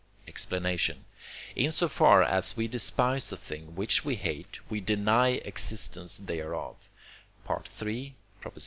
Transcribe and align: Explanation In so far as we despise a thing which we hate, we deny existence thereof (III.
Explanation 0.27 1.05
In 1.55 1.69
so 1.71 1.87
far 1.87 2.23
as 2.23 2.57
we 2.57 2.67
despise 2.67 3.31
a 3.31 3.37
thing 3.37 3.75
which 3.75 4.03
we 4.03 4.15
hate, 4.15 4.59
we 4.67 4.81
deny 4.81 5.33
existence 5.45 6.17
thereof 6.17 6.89
(III. 7.47 8.15